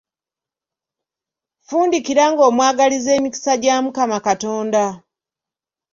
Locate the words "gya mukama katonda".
3.63-4.85